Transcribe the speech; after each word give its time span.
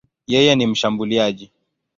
Yeye 0.27 0.55
ni 0.55 0.67
mshambuliaji. 0.67 1.51